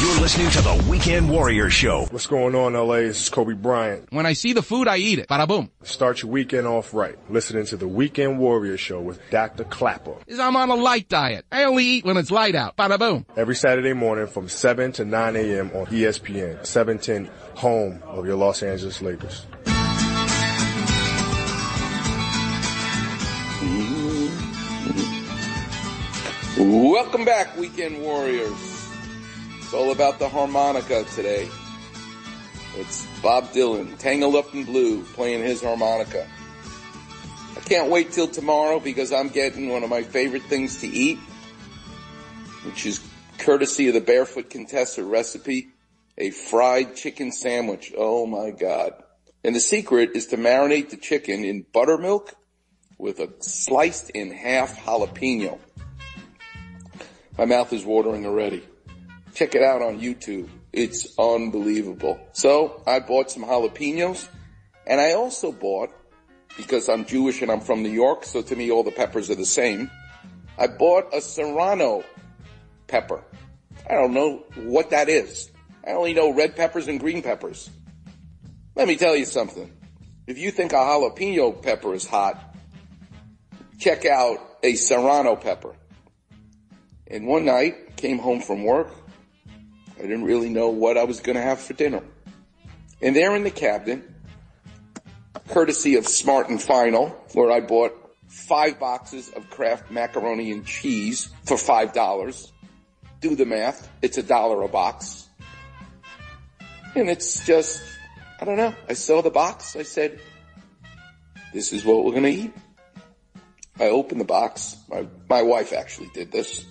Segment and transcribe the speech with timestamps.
[0.00, 2.06] You're listening to the Weekend Warrior Show.
[2.12, 2.98] What's going on, LA?
[2.98, 4.12] This is Kobe Bryant.
[4.12, 5.26] When I see the food, I eat it.
[5.28, 5.72] Bada boom.
[5.82, 7.16] Start your weekend off right.
[7.28, 9.64] Listening to the Weekend Warrior Show with Dr.
[9.64, 10.14] Clapper.
[10.28, 11.46] Is I'm on a light diet.
[11.50, 12.76] I only eat when it's light out.
[12.76, 13.26] Bada boom.
[13.36, 15.72] Every Saturday morning from 7 to 9 a.m.
[15.74, 19.46] on ESPN, 710, home of your Los Angeles Lakers.
[26.56, 28.77] Welcome back, Weekend Warriors.
[29.68, 31.46] It's all about the harmonica today.
[32.76, 36.26] It's Bob Dylan, Tangled Up in Blue, playing his harmonica.
[37.54, 41.18] I can't wait till tomorrow because I'm getting one of my favorite things to eat,
[42.64, 43.06] which is
[43.36, 45.68] courtesy of the Barefoot Contessa recipe,
[46.16, 47.92] a fried chicken sandwich.
[47.94, 48.94] Oh my God.
[49.44, 52.34] And the secret is to marinate the chicken in buttermilk
[52.96, 55.58] with a sliced in half jalapeno.
[57.36, 58.62] My mouth is watering already.
[59.38, 60.48] Check it out on YouTube.
[60.72, 62.18] It's unbelievable.
[62.32, 64.26] So I bought some jalapenos
[64.84, 65.90] and I also bought,
[66.56, 69.36] because I'm Jewish and I'm from New York, so to me all the peppers are
[69.36, 69.92] the same.
[70.58, 72.02] I bought a serrano
[72.88, 73.22] pepper.
[73.88, 75.52] I don't know what that is.
[75.86, 77.70] I only know red peppers and green peppers.
[78.74, 79.70] Let me tell you something.
[80.26, 82.56] If you think a jalapeno pepper is hot,
[83.78, 85.76] check out a serrano pepper.
[87.06, 88.90] And one night, came home from work.
[89.98, 92.02] I didn't really know what I was going to have for dinner.
[93.02, 94.08] And there in the cabinet,
[95.48, 97.92] courtesy of Smart and Final, where I bought
[98.28, 102.52] five boxes of Kraft macaroni and cheese for five dollars.
[103.20, 103.90] Do the math.
[104.02, 105.26] It's a dollar a box.
[106.94, 107.82] And it's just,
[108.40, 108.74] I don't know.
[108.88, 109.74] I saw the box.
[109.74, 110.20] I said,
[111.52, 112.52] this is what we're going to eat.
[113.80, 114.76] I opened the box.
[114.88, 116.64] My, my wife actually did this.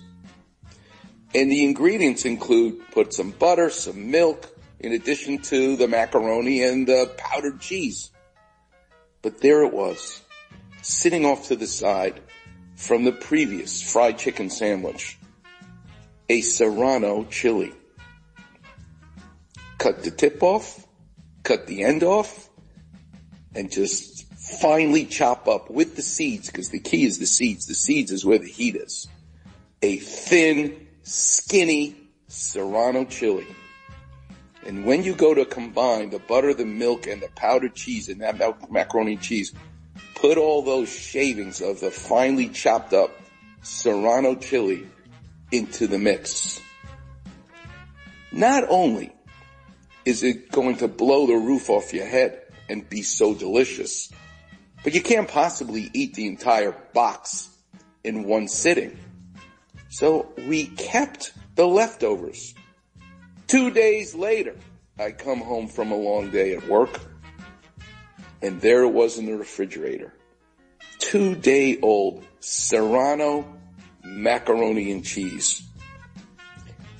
[1.34, 6.86] And the ingredients include put some butter, some milk, in addition to the macaroni and
[6.86, 8.10] the powdered cheese.
[9.20, 10.22] But there it was,
[10.82, 12.20] sitting off to the side
[12.76, 15.18] from the previous fried chicken sandwich.
[16.28, 17.72] A serrano chili.
[19.78, 20.86] Cut the tip off,
[21.42, 22.48] cut the end off,
[23.54, 27.66] and just finely chop up with the seeds, because the key is the seeds.
[27.66, 29.08] The seeds is where the heat is.
[29.82, 31.96] A thin, skinny
[32.26, 33.46] serrano chili.
[34.66, 38.20] And when you go to combine the butter, the milk, and the powdered cheese and
[38.20, 39.54] that macaroni and cheese,
[40.14, 43.10] put all those shavings of the finely chopped up
[43.62, 44.86] serrano chili
[45.50, 46.60] into the mix.
[48.30, 49.14] Not only
[50.04, 54.12] is it going to blow the roof off your head and be so delicious,
[54.84, 57.48] but you can't possibly eat the entire box
[58.04, 58.98] in one sitting.
[59.88, 62.54] So we kept the leftovers.
[63.46, 64.56] Two days later,
[64.98, 67.00] I come home from a long day at work
[68.42, 70.12] and there it was in the refrigerator.
[70.98, 73.46] Two day old Serrano
[74.04, 75.62] macaroni and cheese.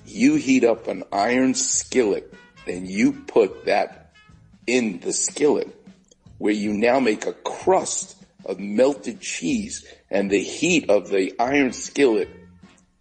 [0.07, 2.33] You heat up an iron skillet
[2.67, 4.13] and you put that
[4.67, 5.75] in the skillet
[6.39, 11.73] where you now make a crust of melted cheese and the heat of the iron
[11.73, 12.29] skillet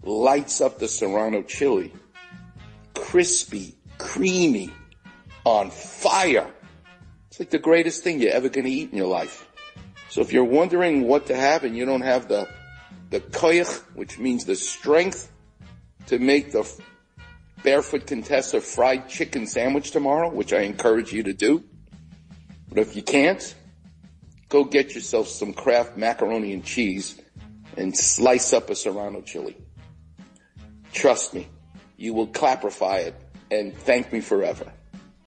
[0.08, 1.94] lights up the serrano chili.
[2.96, 4.72] Crispy, creamy,
[5.44, 6.50] on fire.
[7.28, 9.48] It's like the greatest thing you're ever gonna eat in your life.
[10.10, 12.48] So if you're wondering what to have and you don't have the,
[13.10, 15.32] the koyach, which means the strength
[16.08, 16.70] to make the
[17.64, 21.64] barefoot contessa fried chicken sandwich tomorrow, which I encourage you to do.
[22.70, 23.56] But if you can't,
[24.50, 27.20] go get yourself some Kraft macaroni and cheese
[27.76, 29.56] and slice up a serrano chili.
[30.98, 31.48] Trust me,
[31.96, 33.14] you will clapify it
[33.52, 34.66] and thank me forever.